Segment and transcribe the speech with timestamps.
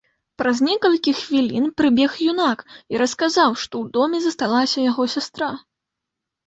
[0.41, 2.65] Праз некалькі хвілін прыбег юнак
[2.95, 5.57] і расказаў, што ў доме засталася яго сястра.